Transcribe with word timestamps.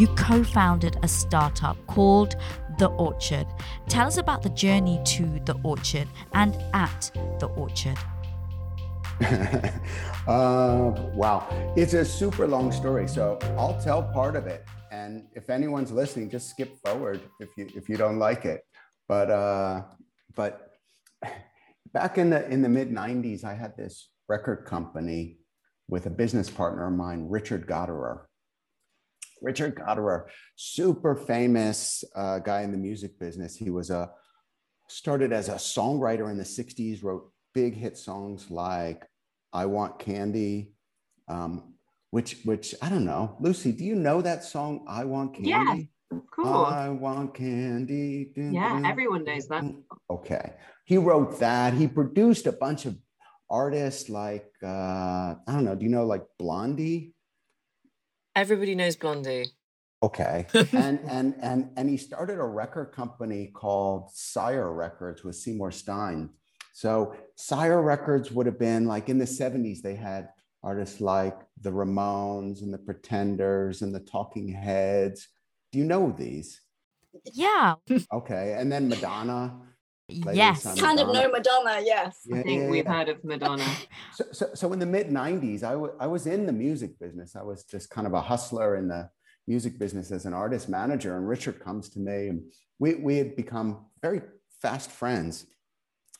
you 0.00 0.06
co 0.16 0.42
founded 0.42 0.96
a 1.02 1.08
startup 1.08 1.76
called 1.86 2.36
The 2.78 2.86
Orchard. 2.86 3.46
Tell 3.86 4.06
us 4.06 4.16
about 4.16 4.42
the 4.42 4.48
journey 4.48 4.98
to 5.04 5.24
The 5.44 5.60
Orchard 5.62 6.08
and 6.32 6.56
at 6.72 7.10
The 7.38 7.48
Orchard. 7.48 7.98
uh, 10.26 10.92
wow, 11.14 11.46
it's 11.76 11.92
a 11.92 12.02
super 12.02 12.46
long 12.46 12.72
story, 12.72 13.06
so 13.06 13.38
I'll 13.58 13.78
tell 13.82 14.02
part 14.02 14.36
of 14.36 14.46
it. 14.46 14.64
And 14.90 15.26
if 15.34 15.50
anyone's 15.50 15.92
listening, 15.92 16.30
just 16.30 16.48
skip 16.48 16.78
forward 16.82 17.20
if 17.38 17.50
you 17.58 17.68
if 17.76 17.90
you 17.90 17.98
don't 17.98 18.18
like 18.18 18.46
it. 18.46 18.62
But 19.06 19.30
uh, 19.30 19.82
but 20.34 20.70
back 21.92 22.16
in 22.16 22.30
the 22.30 22.48
in 22.48 22.62
the 22.62 22.70
mid 22.70 22.90
'90s, 22.90 23.44
I 23.44 23.52
had 23.52 23.76
this 23.76 24.08
record 24.30 24.64
company 24.64 25.40
with 25.88 26.06
a 26.06 26.10
business 26.10 26.48
partner 26.48 26.86
of 26.86 26.94
mine, 26.94 27.26
Richard 27.28 27.66
Gottehrer. 27.66 28.22
Richard 29.40 29.74
Gottehrer, 29.76 30.24
super 30.56 31.14
famous 31.14 32.04
uh, 32.14 32.38
guy 32.38 32.62
in 32.62 32.72
the 32.72 32.78
music 32.78 33.18
business. 33.18 33.56
He 33.56 33.70
was 33.70 33.90
a 33.90 34.10
started 34.88 35.32
as 35.32 35.48
a 35.48 35.54
songwriter 35.54 36.30
in 36.30 36.36
the 36.36 36.44
'60s, 36.44 37.02
wrote 37.02 37.30
big 37.54 37.74
hit 37.74 37.96
songs 37.96 38.50
like 38.50 39.06
"I 39.52 39.66
Want 39.66 39.98
Candy," 39.98 40.72
um, 41.28 41.74
which 42.10 42.38
which 42.44 42.74
I 42.82 42.88
don't 42.88 43.04
know. 43.04 43.36
Lucy, 43.40 43.72
do 43.72 43.84
you 43.84 43.94
know 43.94 44.22
that 44.22 44.44
song 44.44 44.84
"I 44.88 45.04
Want 45.04 45.34
Candy"? 45.34 45.50
Yeah, 45.50 46.18
cool. 46.30 46.64
I 46.64 46.88
want 46.88 47.34
candy. 47.34 48.32
Yeah, 48.36 48.82
everyone 48.84 49.24
knows 49.24 49.48
that. 49.48 49.64
Okay, 50.10 50.52
he 50.84 50.98
wrote 50.98 51.38
that. 51.40 51.74
He 51.74 51.86
produced 51.86 52.46
a 52.46 52.52
bunch 52.52 52.86
of 52.86 52.96
artists 53.48 54.08
like 54.08 54.50
uh, 54.62 55.34
I 55.46 55.52
don't 55.52 55.64
know. 55.64 55.74
Do 55.74 55.84
you 55.84 55.90
know 55.90 56.06
like 56.06 56.24
Blondie? 56.38 57.14
Everybody 58.36 58.74
knows 58.74 58.96
Blondie. 58.96 59.46
Okay, 60.02 60.46
and 60.72 61.00
and 61.08 61.34
and 61.42 61.70
and 61.76 61.88
he 61.88 61.96
started 61.96 62.38
a 62.38 62.44
record 62.44 62.92
company 62.92 63.50
called 63.52 64.10
Sire 64.14 64.72
Records 64.72 65.22
with 65.24 65.36
Seymour 65.36 65.72
Stein. 65.72 66.30
So 66.72 67.14
Sire 67.36 67.82
Records 67.82 68.30
would 68.30 68.46
have 68.46 68.58
been 68.58 68.86
like 68.86 69.08
in 69.08 69.18
the 69.18 69.26
'70s. 69.26 69.82
They 69.82 69.96
had 69.96 70.28
artists 70.62 71.00
like 71.00 71.38
the 71.60 71.70
Ramones 71.70 72.62
and 72.62 72.72
the 72.72 72.78
Pretenders 72.78 73.82
and 73.82 73.94
the 73.94 74.00
Talking 74.00 74.48
Heads. 74.48 75.28
Do 75.72 75.78
you 75.78 75.84
know 75.84 76.14
these? 76.16 76.60
Yeah. 77.32 77.74
Okay, 78.12 78.56
and 78.58 78.70
then 78.72 78.88
Madonna. 78.88 79.60
Yes. 80.12 80.62
Kind 80.78 81.00
of 81.00 81.12
know 81.12 81.28
Madonna, 81.30 81.80
yes. 81.82 82.26
I 82.32 82.42
think 82.42 82.62
yeah, 82.62 82.70
we've 82.70 82.84
yeah. 82.84 82.92
heard 82.92 83.08
of 83.08 83.24
Madonna. 83.24 83.66
So, 84.14 84.24
so, 84.32 84.46
so 84.54 84.72
in 84.72 84.78
the 84.78 84.86
mid 84.86 85.08
90s, 85.08 85.62
I 85.62 85.76
wa- 85.76 85.96
I 85.98 86.06
was 86.06 86.26
in 86.26 86.44
the 86.44 86.52
music 86.52 86.98
business. 86.98 87.36
I 87.36 87.42
was 87.42 87.64
just 87.64 87.88
kind 87.90 88.06
of 88.06 88.12
a 88.12 88.20
hustler 88.20 88.76
in 88.76 88.88
the 88.88 89.08
music 89.46 89.78
business 89.78 90.10
as 90.10 90.26
an 90.26 90.34
artist 90.34 90.68
manager. 90.68 91.16
And 91.16 91.28
Richard 91.28 91.60
comes 91.60 91.88
to 91.90 92.00
me, 92.00 92.28
and 92.28 92.42
we, 92.78 92.94
we 92.96 93.16
had 93.16 93.36
become 93.36 93.86
very 94.02 94.20
fast 94.60 94.90
friends. 94.90 95.46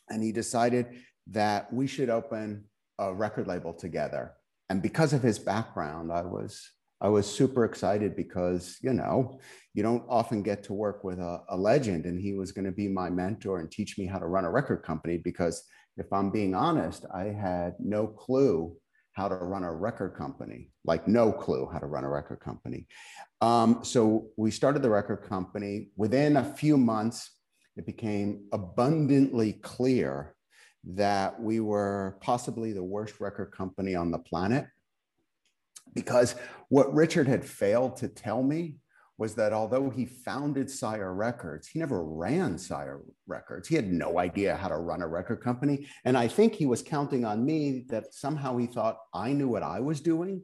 And 0.09 0.23
he 0.23 0.33
decided 0.33 0.87
that 1.29 1.73
we 1.73 1.87
should 1.87 2.11
open 2.11 2.65
a 2.99 3.13
record 3.13 3.47
label 3.47 3.73
together. 3.73 4.33
And 4.69 4.83
because 4.83 5.13
of 5.13 5.23
his 5.23 5.39
background, 5.39 6.13
I 6.13 6.23
was 6.23 6.71
I 7.01 7.09
was 7.09 7.27
super 7.27 7.65
excited 7.65 8.15
because 8.15 8.79
you 8.83 8.93
know 8.93 9.41
you 9.75 9.83
don't 9.83 10.05
often 10.09 10.43
get 10.43 10.63
to 10.65 10.73
work 10.73 11.05
with 11.05 11.19
a, 11.19 11.43
a 11.49 11.57
legend, 11.57 12.05
and 12.07 12.21
he 12.21 12.35
was 12.35 12.53
going 12.53 12.67
to 12.67 12.73
be 12.73 12.89
my 12.89 13.11
mentor 13.11 13.61
and 13.61 13.71
teach 13.71 13.99
me 13.99 14.07
how 14.07 14.19
to 14.19 14.27
run 14.27 14.45
a 14.45 14.51
record 14.51 14.83
company. 14.83 15.17
Because 15.17 15.63
if 15.97 16.13
I'm 16.13 16.31
being 16.31 16.55
honest, 16.55 17.05
I 17.13 17.25
had 17.25 17.75
no 17.79 18.07
clue 18.07 18.77
how 19.13 19.29
to 19.29 19.35
run 19.35 19.65
a 19.65 19.73
record 19.73 20.15
company, 20.15 20.71
like 20.85 21.09
no 21.09 21.33
clue 21.33 21.69
how 21.73 21.79
to 21.79 21.87
run 21.87 22.05
a 22.05 22.09
record 22.09 22.41
company. 22.41 22.87
Um, 23.41 23.81
so 23.83 24.29
we 24.37 24.51
started 24.51 24.83
the 24.83 24.91
record 24.91 25.25
company. 25.29 25.89
Within 25.97 26.37
a 26.37 26.45
few 26.45 26.77
months, 26.77 27.31
it 27.77 27.87
became 27.87 28.47
abundantly 28.53 29.55
clear 29.55 30.35
that 30.85 31.41
we 31.41 31.61
were 31.61 32.19
possibly 32.21 32.73
the 32.73 32.83
worst 32.83 33.21
record 33.21 33.53
company 33.53 33.95
on 33.95 34.11
the 34.11 34.19
planet. 34.19 34.67
Because 35.95 36.35
what 36.69 36.93
Richard 36.95 37.27
had 37.27 37.45
failed 37.45 37.97
to 37.97 38.09
tell 38.09 38.43
me 38.43 38.77
was 39.21 39.35
that 39.35 39.53
although 39.53 39.91
he 39.91 40.07
founded 40.07 40.71
Sire 40.71 41.13
Records, 41.13 41.69
he 41.69 41.79
never 41.79 42.03
ran 42.03 42.57
Sire 42.57 43.03
Records. 43.27 43.69
He 43.69 43.77
had 43.77 43.93
no 43.93 44.19
idea 44.19 44.57
how 44.57 44.69
to 44.69 44.79
run 44.79 45.03
a 45.03 45.07
record 45.07 45.43
company. 45.43 45.87
And 46.07 46.17
I 46.17 46.27
think 46.27 46.55
he 46.55 46.65
was 46.65 46.81
counting 46.83 47.27
on 47.27 47.45
me 47.45 47.85
that 47.91 48.15
somehow 48.15 48.57
he 48.57 48.67
thought 48.67 48.97
I 49.13 49.35
knew 49.35 49.49
what 49.49 49.63
I 49.63 49.79
was 49.81 50.01
doing. 50.01 50.43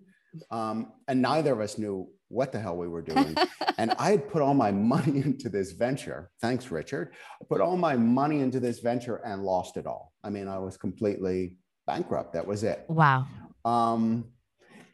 Um, 0.51 0.93
and 1.09 1.23
neither 1.23 1.55
of 1.55 1.61
us 1.61 1.79
knew 1.79 2.11
what 2.29 2.53
the 2.53 2.61
hell 2.61 2.77
we 2.77 2.87
were 2.87 3.01
doing. 3.01 3.35
and 3.79 3.93
I 3.99 4.11
had 4.11 4.29
put 4.29 4.43
all 4.43 4.53
my 4.53 4.73
money 4.73 5.19
into 5.25 5.49
this 5.49 5.73
venture. 5.73 6.31
Thanks, 6.43 6.71
Richard. 6.71 7.15
I 7.41 7.47
put 7.49 7.63
all 7.63 7.79
my 7.79 7.97
money 7.97 8.41
into 8.41 8.61
this 8.61 8.81
venture 8.81 9.17
and 9.25 9.43
lost 9.43 9.79
it 9.79 9.87
all. 9.87 10.13
I 10.23 10.29
mean, 10.29 10.49
I 10.49 10.59
was 10.59 10.77
completely 10.77 11.57
bankrupt. 11.87 12.35
That 12.35 12.47
was 12.47 12.63
it. 12.63 12.85
Wow. 12.89 13.27
Um, 13.65 14.27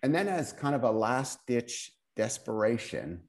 and 0.02 0.14
then, 0.14 0.28
as 0.28 0.52
kind 0.52 0.74
of 0.74 0.82
a 0.82 0.90
last 0.90 1.38
ditch 1.46 1.92
desperation, 2.16 3.22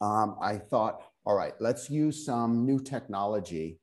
um, 0.00 0.36
I 0.40 0.58
thought, 0.58 1.02
all 1.26 1.34
right, 1.34 1.54
let's 1.60 1.90
use 1.90 2.24
some 2.24 2.64
new 2.64 2.78
technology 2.78 3.80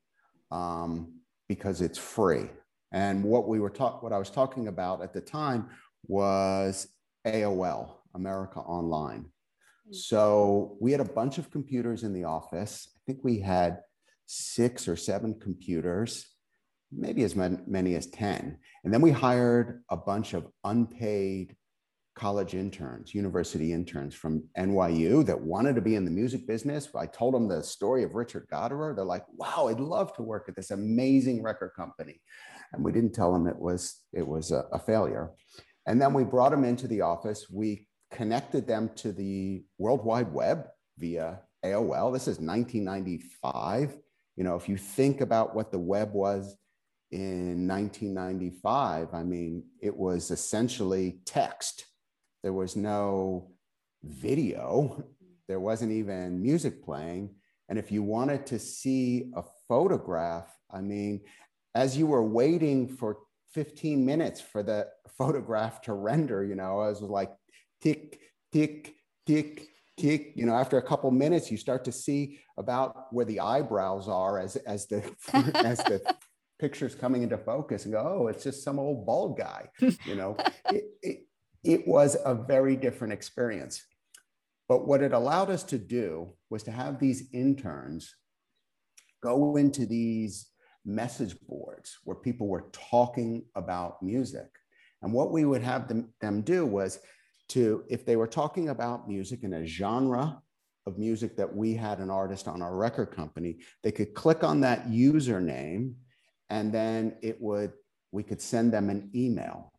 um, 0.51 1.13
because 1.49 1.81
it's 1.81 1.97
free. 1.97 2.49
And 2.93 3.23
what 3.23 3.47
we 3.47 3.59
were 3.59 3.69
talk, 3.69 4.03
what 4.03 4.13
I 4.13 4.17
was 4.17 4.29
talking 4.29 4.67
about 4.67 5.01
at 5.01 5.13
the 5.13 5.21
time 5.21 5.69
was 6.07 6.87
AOL, 7.25 7.95
America 8.15 8.59
Online. 8.59 9.25
So 9.91 10.77
we 10.79 10.91
had 10.91 11.01
a 11.01 11.05
bunch 11.05 11.37
of 11.37 11.51
computers 11.51 12.03
in 12.03 12.13
the 12.13 12.23
office. 12.23 12.87
I 12.95 12.99
think 13.05 13.23
we 13.23 13.39
had 13.39 13.79
six 14.25 14.87
or 14.87 14.95
seven 14.95 15.37
computers, 15.39 16.25
maybe 16.91 17.23
as 17.23 17.35
many 17.35 17.95
as 17.95 18.07
10. 18.07 18.57
And 18.83 18.93
then 18.93 19.01
we 19.01 19.11
hired 19.11 19.83
a 19.89 19.97
bunch 19.97 20.33
of 20.33 20.47
unpaid 20.63 21.55
college 22.15 22.55
interns, 22.55 23.15
university 23.15 23.71
interns 23.71 24.13
from 24.13 24.43
NYU 24.57 25.25
that 25.25 25.39
wanted 25.39 25.75
to 25.75 25.81
be 25.81 25.95
in 25.95 26.05
the 26.05 26.11
music 26.11 26.45
business. 26.45 26.89
I 26.95 27.05
told 27.05 27.33
them 27.33 27.47
the 27.47 27.63
story 27.63 28.03
of 28.03 28.15
Richard 28.15 28.47
Gottehrer. 28.51 28.95
They're 28.95 29.05
like, 29.05 29.25
wow, 29.35 29.67
I'd 29.69 29.79
love 29.79 30.13
to 30.15 30.21
work 30.21 30.45
at 30.49 30.55
this 30.55 30.71
amazing 30.71 31.41
record 31.41 31.71
company. 31.75 32.21
And 32.73 32.83
we 32.83 32.91
didn't 32.91 33.13
tell 33.13 33.31
them 33.31 33.47
it 33.47 33.57
was, 33.57 34.01
it 34.13 34.27
was 34.27 34.51
a, 34.51 34.65
a 34.71 34.79
failure. 34.79 35.31
And 35.87 36.01
then 36.01 36.13
we 36.13 36.23
brought 36.23 36.51
them 36.51 36.63
into 36.63 36.87
the 36.87 37.01
office. 37.01 37.47
We 37.49 37.87
connected 38.11 38.67
them 38.67 38.91
to 38.97 39.11
the 39.11 39.63
World 39.77 40.03
Wide 40.03 40.31
Web 40.31 40.67
via 40.97 41.39
AOL. 41.65 42.13
This 42.13 42.27
is 42.27 42.39
1995. 42.39 43.97
You 44.35 44.43
know, 44.43 44.55
if 44.55 44.67
you 44.67 44.77
think 44.77 45.21
about 45.21 45.55
what 45.55 45.71
the 45.71 45.79
web 45.79 46.13
was 46.13 46.55
in 47.11 47.67
1995, 47.67 49.13
I 49.13 49.23
mean, 49.23 49.63
it 49.81 49.95
was 49.95 50.31
essentially 50.31 51.19
text. 51.25 51.85
There 52.43 52.53
was 52.53 52.75
no 52.75 53.51
video, 54.03 55.03
there 55.47 55.59
wasn't 55.59 55.91
even 55.91 56.41
music 56.41 56.83
playing. 56.83 57.35
And 57.69 57.77
if 57.79 57.91
you 57.91 58.03
wanted 58.03 58.45
to 58.47 58.59
see 58.59 59.31
a 59.35 59.43
photograph, 59.67 60.47
I 60.69 60.81
mean, 60.81 61.21
as 61.75 61.97
you 61.97 62.07
were 62.07 62.23
waiting 62.23 62.87
for 62.87 63.19
15 63.53 64.05
minutes 64.05 64.41
for 64.41 64.63
the 64.63 64.87
photograph 65.17 65.81
to 65.83 65.93
render, 65.93 66.43
you 66.43 66.55
know, 66.55 66.79
I 66.79 66.89
was 66.89 67.01
like 67.01 67.31
tick, 67.81 68.19
tick, 68.51 68.95
tick, 69.25 69.67
tick. 69.97 70.33
You 70.35 70.45
know, 70.45 70.55
after 70.55 70.77
a 70.77 70.81
couple 70.81 71.11
minutes, 71.11 71.51
you 71.51 71.57
start 71.57 71.85
to 71.85 71.91
see 71.91 72.39
about 72.57 73.13
where 73.13 73.25
the 73.25 73.39
eyebrows 73.39 74.07
are 74.07 74.39
as 74.39 74.55
as 74.57 74.87
the 74.87 75.03
as 75.33 75.77
the 75.79 76.01
pictures 76.59 76.93
coming 76.93 77.23
into 77.23 77.37
focus 77.37 77.85
and 77.85 77.93
go, 77.93 77.99
oh, 77.99 78.27
it's 78.27 78.43
just 78.43 78.63
some 78.63 78.79
old 78.79 79.05
bald 79.05 79.37
guy. 79.37 79.67
You 80.05 80.15
know, 80.15 80.37
it, 80.69 80.85
it, 81.01 81.25
it 81.63 81.87
was 81.87 82.17
a 82.25 82.33
very 82.33 82.75
different 82.75 83.13
experience. 83.13 83.83
But 84.67 84.87
what 84.87 85.01
it 85.01 85.13
allowed 85.13 85.49
us 85.49 85.63
to 85.65 85.77
do 85.77 86.33
was 86.49 86.63
to 86.63 86.71
have 86.71 86.99
these 86.99 87.29
interns 87.33 88.15
go 89.21 89.55
into 89.57 89.85
these 89.85 90.47
message 90.85 91.35
boards 91.47 91.99
where 92.03 92.15
people 92.15 92.47
were 92.47 92.65
talking 92.71 93.45
about 93.55 94.01
music. 94.01 94.47
And 95.01 95.13
what 95.13 95.31
we 95.31 95.45
would 95.45 95.61
have 95.61 95.87
them, 95.87 96.09
them 96.21 96.41
do 96.41 96.65
was 96.65 96.99
to, 97.49 97.83
if 97.89 98.05
they 98.05 98.15
were 98.15 98.27
talking 98.27 98.69
about 98.69 99.07
music 99.07 99.43
in 99.43 99.53
a 99.53 99.65
genre 99.65 100.41
of 100.87 100.97
music 100.97 101.35
that 101.37 101.55
we 101.55 101.73
had 101.75 101.99
an 101.99 102.09
artist 102.09 102.47
on 102.47 102.61
our 102.61 102.75
record 102.75 103.11
company, 103.11 103.59
they 103.83 103.91
could 103.91 104.13
click 104.13 104.43
on 104.43 104.61
that 104.61 104.87
username 104.89 105.93
and 106.49 106.73
then 106.73 107.15
it 107.21 107.39
would, 107.41 107.73
we 108.11 108.23
could 108.23 108.41
send 108.41 108.73
them 108.73 108.89
an 108.89 109.09
email, 109.15 109.70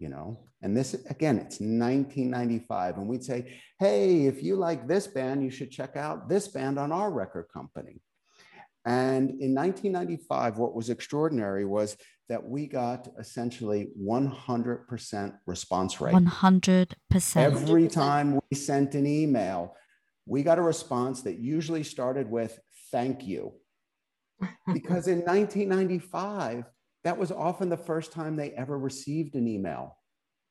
you 0.00 0.08
know? 0.08 0.40
And 0.62 0.76
this, 0.76 0.94
again, 1.08 1.36
it's 1.36 1.60
1995. 1.60 2.96
And 2.96 3.06
we'd 3.06 3.24
say, 3.24 3.60
hey, 3.78 4.26
if 4.26 4.42
you 4.42 4.56
like 4.56 4.88
this 4.88 5.06
band, 5.06 5.42
you 5.42 5.50
should 5.50 5.70
check 5.70 5.96
out 5.96 6.28
this 6.28 6.48
band 6.48 6.78
on 6.78 6.90
our 6.90 7.10
record 7.10 7.46
company. 7.52 8.00
And 8.86 9.30
in 9.42 9.54
1995, 9.54 10.56
what 10.56 10.74
was 10.74 10.88
extraordinary 10.88 11.66
was 11.66 11.96
that 12.30 12.42
we 12.42 12.66
got 12.66 13.08
essentially 13.18 13.90
100% 14.02 15.34
response 15.46 16.00
rate. 16.00 16.14
100%. 16.14 17.36
Every 17.36 17.88
time 17.88 18.40
we 18.50 18.56
sent 18.56 18.94
an 18.94 19.06
email, 19.06 19.76
we 20.26 20.42
got 20.42 20.58
a 20.58 20.62
response 20.62 21.22
that 21.22 21.38
usually 21.38 21.82
started 21.82 22.30
with 22.30 22.58
thank 22.90 23.26
you. 23.26 23.52
Because 24.72 25.08
in 25.08 25.18
1995, 25.18 26.64
that 27.04 27.18
was 27.18 27.32
often 27.32 27.68
the 27.68 27.76
first 27.76 28.12
time 28.12 28.36
they 28.36 28.50
ever 28.50 28.78
received 28.78 29.34
an 29.34 29.48
email. 29.48 29.96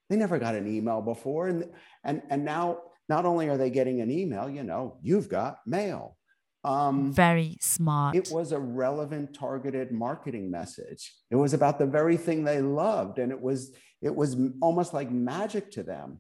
They 0.10 0.16
never 0.16 0.40
got 0.40 0.56
an 0.56 0.68
email 0.68 1.02
before. 1.02 1.48
And, 1.48 1.66
and, 2.04 2.22
and 2.30 2.44
now, 2.44 2.80
not 3.08 3.26
only 3.26 3.50
are 3.50 3.58
they 3.58 3.70
getting 3.70 4.02
an 4.02 4.12
email, 4.12 4.50
you 4.50 4.64
know, 4.64 4.98
you've 5.02 5.30
got 5.30 5.60
mail. 5.66 6.18
Um, 6.64 7.14
very 7.14 7.58
smart. 7.62 8.16
It 8.16 8.30
was 8.32 8.52
a 8.52 8.60
relevant, 8.60 9.34
targeted 9.34 9.92
marketing 9.92 10.52
message. 10.52 11.14
It 11.32 11.36
was 11.36 11.54
about 11.54 11.80
the 11.80 11.86
very 11.86 12.18
thing 12.18 12.44
they 12.44 12.62
loved, 12.62 13.18
and 13.18 13.32
it 13.32 13.40
was 13.40 13.74
it 14.02 14.14
was 14.14 14.36
almost 14.62 14.94
like 14.94 15.10
magic 15.10 15.72
to 15.72 15.84
them. 15.84 16.20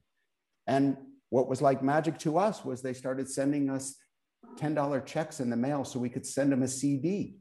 And 0.66 0.96
what 1.30 1.50
was 1.50 1.62
like 1.62 1.84
magic 1.84 2.18
to 2.20 2.38
us 2.38 2.64
was 2.64 2.81
they 2.81 2.94
started 2.94 3.30
sending 3.30 3.70
us 3.70 3.96
ten 4.56 4.74
dollar 4.74 5.02
checks 5.02 5.42
in 5.42 5.50
the 5.50 5.58
mail 5.58 5.84
so 5.84 6.00
we 6.00 6.10
could 6.10 6.26
send 6.26 6.54
them 6.54 6.64
a 6.64 6.70
CD 6.70 7.39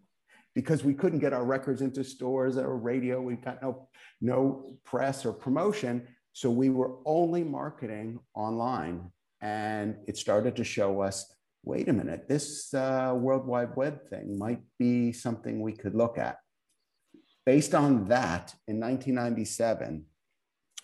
because 0.59 0.83
we 0.83 0.93
couldn't 0.93 1.21
get 1.21 1.33
our 1.33 1.45
records 1.45 1.83
into 1.83 2.03
stores 2.03 2.57
or 2.57 2.77
radio. 2.77 3.23
We 3.23 3.37
got 3.37 3.63
no 3.63 3.89
no 4.21 4.75
press 4.85 5.25
or 5.25 5.33
promotion, 5.33 5.95
so 6.33 6.51
we 6.51 6.69
were 6.69 6.97
only 7.07 7.45
marketing 7.45 8.19
online, 8.35 9.13
and 9.41 9.95
it 10.09 10.17
started 10.17 10.57
to 10.57 10.65
show 10.65 11.01
us 11.01 11.33
wait 11.65 11.89
a 11.89 11.93
minute, 11.93 12.27
this 12.29 12.75
uh, 12.75 13.15
World 13.15 13.47
Wide 13.47 13.77
Web 13.77 14.09
thing 14.11 14.37
might 14.37 14.63
be 14.79 15.13
something 15.13 15.61
we 15.61 15.75
could 15.75 15.95
look 15.95 16.19
at. 16.19 16.39
Based 17.47 17.75
on 17.75 18.09
that, 18.09 18.55
in 18.67 18.81
1997, 18.81 20.05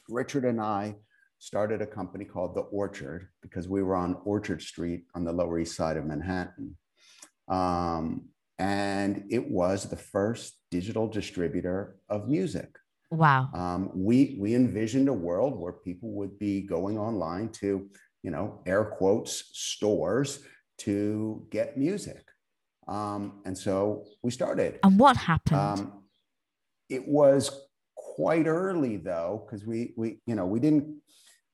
Richard 0.08 0.44
and 0.44 0.60
I 0.60 0.94
started 1.38 1.82
a 1.82 1.86
company 1.86 2.24
called 2.24 2.54
The 2.54 2.66
Orchard 2.82 3.28
because 3.42 3.66
we 3.66 3.82
were 3.82 3.96
on 3.96 4.18
Orchard 4.24 4.62
Street 4.62 5.04
on 5.16 5.24
the 5.24 5.32
Lower 5.32 5.58
East 5.58 5.74
Side 5.74 5.96
of 5.96 6.04
Manhattan. 6.04 6.76
Um, 7.48 8.28
and 8.64 9.24
it 9.28 9.50
was 9.50 9.90
the 9.90 9.96
first 9.96 10.56
digital 10.70 11.06
distributor 11.06 11.96
of 12.08 12.28
music. 12.28 12.70
Wow. 13.10 13.50
Um, 13.52 13.90
we, 13.94 14.38
we 14.40 14.54
envisioned 14.54 15.08
a 15.08 15.12
world 15.12 15.60
where 15.60 15.74
people 15.74 16.12
would 16.12 16.38
be 16.38 16.62
going 16.62 16.98
online 16.98 17.50
to, 17.60 17.90
you 18.22 18.30
know, 18.30 18.62
air 18.64 18.84
quotes, 18.84 19.50
stores 19.52 20.42
to 20.78 21.46
get 21.50 21.76
music. 21.76 22.24
Um, 22.88 23.42
and 23.44 23.56
so 23.56 24.04
we 24.22 24.30
started. 24.30 24.78
And 24.82 24.98
what 24.98 25.18
happened? 25.18 25.60
Um, 25.60 26.04
it 26.88 27.06
was 27.06 27.50
quite 27.94 28.46
early 28.46 28.96
though, 28.96 29.44
because 29.44 29.66
we 29.66 29.92
we 29.96 30.20
you 30.26 30.34
know 30.34 30.46
we 30.46 30.60
didn't 30.60 31.00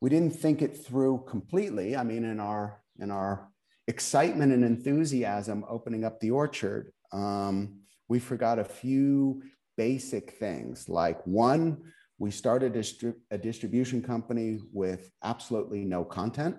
we 0.00 0.10
didn't 0.10 0.34
think 0.34 0.60
it 0.60 0.76
through 0.76 1.24
completely. 1.28 1.96
I 1.96 2.02
mean, 2.02 2.24
in 2.24 2.40
our 2.40 2.82
in 2.98 3.10
our 3.10 3.48
excitement 3.86 4.52
and 4.52 4.64
enthusiasm 4.64 5.64
opening 5.68 6.04
up 6.04 6.18
the 6.18 6.32
orchard, 6.32 6.92
um, 7.12 7.80
we 8.08 8.18
forgot 8.18 8.58
a 8.58 8.64
few 8.64 9.42
basic 9.76 10.32
things. 10.32 10.88
Like 10.88 11.24
one, 11.26 11.78
we 12.18 12.30
started 12.30 12.76
a, 12.76 13.14
a 13.34 13.38
distribution 13.38 14.02
company 14.02 14.60
with 14.72 15.10
absolutely 15.24 15.84
no 15.84 16.04
content. 16.04 16.56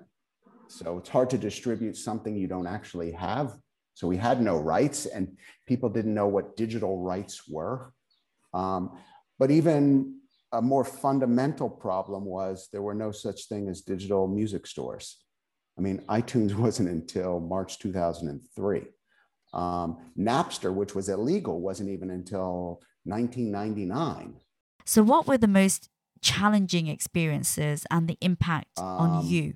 So 0.68 0.98
it's 0.98 1.10
hard 1.10 1.30
to 1.32 1.38
distribute 1.38 1.98
something 1.98 2.36
you 2.36 2.48
don't 2.48 2.68
actually 2.68 3.12
have. 3.12 3.58
So 3.94 4.08
we 4.08 4.18
had 4.18 4.42
no 4.42 4.58
rights, 4.58 5.06
and 5.06 5.38
people 5.68 5.90
didn't 5.90 6.14
know 6.14 6.28
what 6.28 6.56
digital 6.56 7.00
rights 7.00 7.48
were. 7.48 7.94
Um, 8.54 8.98
but 9.38 9.52
even 9.52 10.16
a 10.54 10.62
more 10.62 10.84
fundamental 10.84 11.70
problem 11.70 12.26
was 12.26 12.70
there 12.72 12.82
were 12.82 12.94
no 12.94 13.12
such 13.12 13.48
thing 13.48 13.68
as 13.68 13.82
digital 13.82 14.28
music 14.28 14.66
stores. 14.66 15.18
I 15.78 15.82
mean, 15.82 16.00
iTunes 16.10 16.56
wasn't 16.66 16.90
until 16.90 17.40
March 17.40 17.80
2003. 17.80 18.84
Um, 19.54 19.98
Napster, 20.18 20.74
which 20.74 20.96
was 20.96 21.10
illegal, 21.10 21.60
wasn't 21.60 21.90
even 21.90 22.10
until 22.10 22.82
1999. 23.04 24.36
So, 24.86 25.04
what 25.04 25.28
were 25.28 25.38
the 25.38 25.48
most 25.48 25.90
challenging 26.22 26.88
experiences 26.88 27.86
and 27.90 28.08
the 28.08 28.18
impact 28.22 28.80
um, 28.80 28.86
on 28.86 29.26
you? 29.26 29.56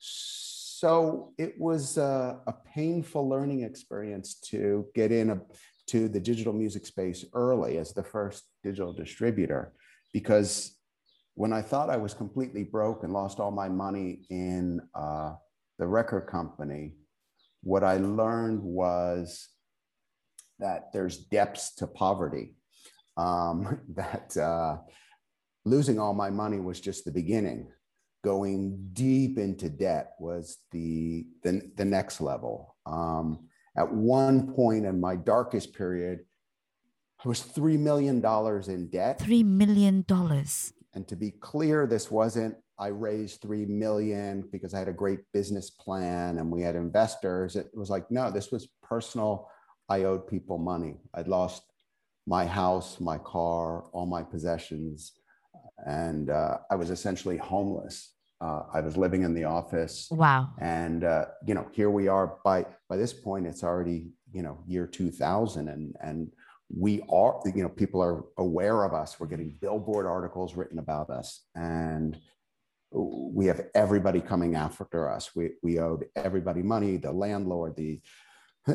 So 0.00 1.32
it 1.38 1.54
was 1.58 1.98
a, 1.98 2.38
a, 2.46 2.52
painful 2.52 3.28
learning 3.28 3.62
experience 3.62 4.36
to 4.50 4.86
get 4.94 5.10
in 5.10 5.30
a, 5.30 5.40
to 5.88 6.08
the 6.08 6.20
digital 6.20 6.52
music 6.52 6.86
space 6.86 7.24
early 7.34 7.78
as 7.78 7.92
the 7.92 8.04
first 8.04 8.44
digital 8.62 8.92
distributor, 8.92 9.72
because 10.12 10.76
when 11.34 11.52
I 11.52 11.62
thought 11.62 11.90
I 11.90 11.96
was 11.96 12.14
completely 12.14 12.62
broke 12.62 13.02
and 13.02 13.12
lost 13.12 13.40
all 13.40 13.50
my 13.50 13.68
money 13.68 14.20
in 14.30 14.80
uh, 14.94 15.34
the 15.80 15.86
record 15.88 16.28
company, 16.28 16.94
what 17.62 17.84
I 17.84 17.96
learned 17.98 18.62
was 18.62 19.48
that 20.58 20.92
there's 20.92 21.16
depths 21.16 21.74
to 21.76 21.86
poverty. 21.86 22.54
Um, 23.16 23.80
that 23.94 24.36
uh, 24.36 24.78
losing 25.64 25.98
all 25.98 26.14
my 26.14 26.30
money 26.30 26.60
was 26.60 26.80
just 26.80 27.04
the 27.04 27.12
beginning 27.12 27.68
going 28.24 28.90
deep 28.92 29.38
into 29.38 29.68
debt 29.68 30.12
was 30.18 30.58
the, 30.72 31.26
the, 31.42 31.62
the 31.76 31.84
next 31.84 32.20
level. 32.20 32.76
Um, 32.86 33.48
at 33.76 33.92
one 33.92 34.52
point 34.54 34.86
in 34.86 35.00
my 35.00 35.16
darkest 35.16 35.72
period, 35.72 36.20
I 37.24 37.28
was 37.28 37.40
$3 37.40 37.78
million 37.78 38.16
in 38.16 38.90
debt. 38.90 39.18
$3 39.20 39.44
million. 39.44 40.04
And 40.98 41.06
to 41.06 41.14
be 41.14 41.30
clear, 41.30 41.86
this 41.86 42.10
wasn't, 42.10 42.56
I 42.76 42.88
raised 42.88 43.40
3 43.42 43.66
million 43.66 44.48
because 44.50 44.74
I 44.74 44.80
had 44.80 44.88
a 44.88 44.92
great 44.92 45.20
business 45.32 45.70
plan 45.70 46.38
and 46.38 46.50
we 46.50 46.60
had 46.60 46.74
investors. 46.74 47.54
It 47.54 47.70
was 47.72 47.88
like, 47.88 48.10
no, 48.10 48.32
this 48.32 48.50
was 48.50 48.66
personal. 48.82 49.48
I 49.88 50.02
owed 50.02 50.26
people 50.26 50.58
money. 50.58 50.96
I'd 51.14 51.28
lost 51.28 51.62
my 52.26 52.44
house, 52.44 52.98
my 52.98 53.18
car, 53.18 53.84
all 53.92 54.06
my 54.06 54.24
possessions 54.24 55.12
and 55.86 56.30
uh, 56.30 56.58
I 56.70 56.74
was 56.74 56.90
essentially 56.90 57.36
homeless. 57.36 58.14
Uh, 58.40 58.62
I 58.72 58.80
was 58.80 58.96
living 58.96 59.22
in 59.22 59.34
the 59.34 59.44
office. 59.44 60.08
Wow. 60.10 60.50
And 60.60 61.04
uh, 61.04 61.26
you 61.46 61.54
know, 61.54 61.68
here 61.72 61.90
we 61.90 62.08
are. 62.08 62.38
By 62.44 62.66
by 62.88 62.96
this 62.96 63.12
point, 63.12 63.46
it's 63.46 63.64
already 63.64 64.10
you 64.32 64.42
know 64.42 64.58
year 64.66 64.86
2000, 64.86 65.68
and 65.68 65.94
and 66.00 66.30
we 66.74 67.02
are 67.10 67.40
you 67.54 67.62
know 67.62 67.68
people 67.68 68.02
are 68.02 68.24
aware 68.36 68.84
of 68.84 68.92
us. 68.92 69.18
We're 69.18 69.26
getting 69.26 69.56
billboard 69.60 70.06
articles 70.06 70.54
written 70.54 70.78
about 70.78 71.10
us, 71.10 71.42
and 71.54 72.18
we 72.90 73.46
have 73.46 73.66
everybody 73.74 74.20
coming 74.20 74.54
after 74.54 75.10
us. 75.10 75.34
We 75.34 75.52
we 75.62 75.78
owed 75.78 76.06
everybody 76.16 76.62
money. 76.62 76.96
The 76.96 77.12
landlord, 77.12 77.76
the 77.76 78.00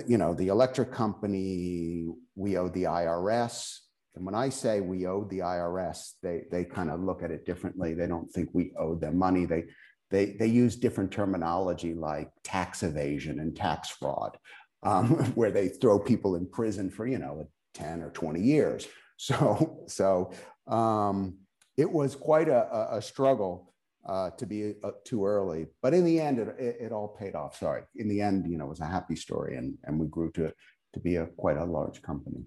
you 0.07 0.17
know 0.17 0.33
the 0.33 0.47
electric 0.47 0.91
company. 0.91 2.07
We 2.35 2.57
owed 2.57 2.73
the 2.73 2.83
IRS 2.83 3.79
and 4.15 4.25
when 4.25 4.35
I 4.35 4.49
say 4.49 4.79
we 4.79 5.07
owed 5.07 5.29
the 5.29 5.39
IRS, 5.39 6.13
they, 6.21 6.43
they 6.51 6.65
kind 6.65 6.91
of 6.91 7.01
look 7.01 7.23
at 7.23 7.31
it 7.31 7.45
differently. 7.45 7.93
They 7.93 8.07
don't 8.07 8.31
think 8.31 8.49
we 8.53 8.71
owed 8.77 9.01
them 9.01 9.17
money. 9.17 9.45
They, 9.45 9.65
they, 10.11 10.37
they 10.37 10.47
use 10.47 10.75
different 10.75 11.11
terminology 11.11 11.93
like 11.93 12.29
tax 12.43 12.83
evasion 12.83 13.39
and 13.39 13.55
tax 13.55 13.89
fraud, 13.89 14.37
um, 14.83 15.07
where 15.35 15.51
they 15.51 15.67
throw 15.67 15.99
people 15.99 16.35
in 16.35 16.47
prison 16.47 16.91
for, 16.91 17.07
you 17.07 17.17
know, 17.17 17.49
10 17.73 18.01
or 18.01 18.09
20 18.11 18.41
years. 18.41 18.87
So, 19.15 19.83
so 19.87 20.31
um, 20.67 21.37
it 21.77 21.89
was 21.89 22.13
quite 22.13 22.49
a, 22.49 22.95
a 22.95 23.01
struggle 23.01 23.73
uh, 24.05 24.31
to 24.31 24.45
be 24.45 24.73
uh, 24.83 24.91
too 25.05 25.25
early. 25.25 25.67
But 25.81 25.93
in 25.93 26.03
the 26.03 26.19
end, 26.19 26.39
it, 26.39 26.49
it, 26.59 26.77
it, 26.81 26.91
all 26.91 27.15
paid 27.17 27.33
off. 27.33 27.57
Sorry. 27.57 27.83
In 27.95 28.09
the 28.09 28.19
end, 28.19 28.51
you 28.51 28.57
know, 28.57 28.65
it 28.65 28.69
was 28.69 28.81
a 28.81 28.85
happy 28.85 29.15
story 29.15 29.55
and, 29.55 29.77
and 29.85 29.97
we 29.97 30.07
grew 30.07 30.29
to, 30.31 30.51
to 30.93 30.99
be 30.99 31.15
a 31.17 31.27
quite 31.27 31.55
a 31.55 31.63
large 31.63 32.01
company 32.01 32.43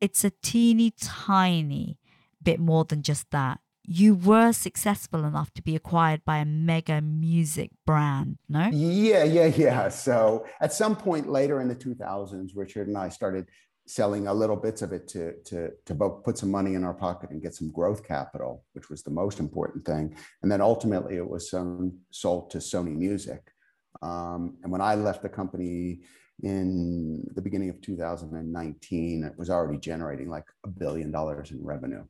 it's 0.00 0.24
a 0.24 0.32
teeny 0.42 0.92
tiny 1.00 1.98
bit 2.42 2.60
more 2.60 2.84
than 2.84 3.02
just 3.02 3.30
that. 3.30 3.60
You 3.90 4.14
were 4.14 4.52
successful 4.52 5.24
enough 5.24 5.50
to 5.54 5.62
be 5.62 5.74
acquired 5.74 6.22
by 6.24 6.38
a 6.38 6.44
mega 6.44 7.00
music 7.00 7.70
brand, 7.86 8.36
no? 8.48 8.68
Yeah, 8.70 9.24
yeah, 9.24 9.46
yeah. 9.46 9.88
So 9.88 10.46
at 10.60 10.74
some 10.74 10.94
point 10.94 11.28
later 11.28 11.60
in 11.62 11.68
the 11.68 11.74
2000s, 11.74 12.50
Richard 12.54 12.88
and 12.88 12.98
I 12.98 13.08
started 13.08 13.48
selling 13.88 14.26
a 14.26 14.34
little 14.34 14.56
bits 14.56 14.82
of 14.82 14.92
it 14.92 15.08
to, 15.08 15.32
to, 15.44 15.70
to 15.86 15.94
both 15.94 16.22
put 16.22 16.36
some 16.36 16.50
money 16.50 16.74
in 16.74 16.84
our 16.84 16.92
pocket 16.92 17.30
and 17.30 17.42
get 17.42 17.54
some 17.54 17.70
growth 17.72 18.06
capital, 18.06 18.64
which 18.74 18.90
was 18.90 19.02
the 19.02 19.10
most 19.10 19.40
important 19.40 19.84
thing. 19.84 20.14
And 20.42 20.52
then 20.52 20.60
ultimately 20.60 21.16
it 21.16 21.28
was 21.28 21.50
some, 21.50 21.98
sold 22.10 22.50
to 22.50 22.58
Sony 22.58 22.94
Music. 22.94 23.40
Um, 24.02 24.58
and 24.62 24.70
when 24.70 24.82
I 24.82 24.94
left 24.94 25.22
the 25.22 25.28
company 25.28 26.00
in 26.42 27.26
the 27.34 27.40
beginning 27.40 27.70
of 27.70 27.80
2019, 27.80 29.24
it 29.24 29.32
was 29.38 29.48
already 29.48 29.78
generating 29.78 30.28
like 30.28 30.44
a 30.64 30.68
billion 30.68 31.10
dollars 31.10 31.50
in 31.50 31.64
revenue. 31.64 32.04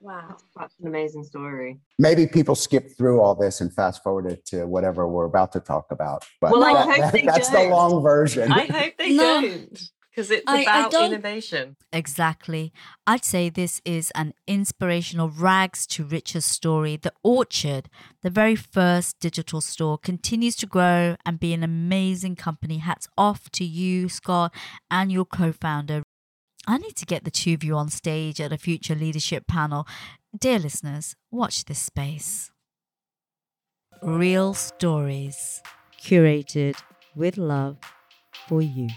Wow. 0.00 0.38
That's 0.56 0.74
an 0.80 0.86
amazing 0.86 1.24
story. 1.24 1.78
Maybe 1.98 2.26
people 2.26 2.54
skip 2.54 2.96
through 2.96 3.20
all 3.20 3.34
this 3.34 3.60
and 3.60 3.72
fast 3.72 4.02
forward 4.02 4.32
it 4.32 4.46
to 4.46 4.64
whatever 4.64 5.06
we're 5.06 5.26
about 5.26 5.52
to 5.52 5.60
talk 5.60 5.88
about. 5.90 6.24
But 6.40 6.52
well, 6.52 6.60
that, 6.60 6.74
I 6.74 6.82
hope 6.84 6.96
that, 6.96 7.12
they 7.12 7.22
that's 7.26 7.50
don't. 7.50 7.68
the 7.68 7.76
long 7.76 8.02
version. 8.02 8.50
I 8.50 8.64
hope 8.64 8.94
they 8.96 9.12
no. 9.12 9.42
don't. 9.42 9.90
Because 10.10 10.30
it's 10.32 10.44
I- 10.46 10.58
I 10.58 10.62
about 10.62 10.90
don't- 10.90 11.12
innovation. 11.12 11.76
Exactly. 11.92 12.72
I'd 13.06 13.24
say 13.24 13.48
this 13.48 13.80
is 13.84 14.10
an 14.16 14.34
inspirational 14.46 15.28
rags 15.30 15.86
to 15.88 16.04
riches 16.04 16.44
story. 16.44 16.96
The 16.96 17.12
Orchard, 17.22 17.88
the 18.22 18.30
very 18.30 18.56
first 18.56 19.20
digital 19.20 19.60
store, 19.60 19.98
continues 19.98 20.56
to 20.56 20.66
grow 20.66 21.16
and 21.24 21.38
be 21.38 21.54
an 21.54 21.62
amazing 21.62 22.34
company. 22.36 22.78
Hats 22.78 23.06
off 23.16 23.50
to 23.50 23.64
you, 23.64 24.08
Scott, 24.08 24.52
and 24.90 25.12
your 25.12 25.24
co 25.24 25.52
founder. 25.52 26.02
I 26.66 26.76
need 26.78 26.96
to 26.96 27.06
get 27.06 27.24
the 27.24 27.30
two 27.30 27.54
of 27.54 27.62
you 27.64 27.76
on 27.76 27.88
stage 27.88 28.40
at 28.40 28.52
a 28.52 28.58
future 28.58 28.94
leadership 28.96 29.46
panel. 29.46 29.86
Dear 30.38 30.58
listeners, 30.58 31.14
watch 31.30 31.64
this 31.64 31.78
space. 31.80 32.50
Real 34.02 34.54
stories, 34.54 35.62
curated 36.02 36.76
with 37.14 37.36
love 37.38 37.78
for 38.48 38.60
you. 38.62 38.88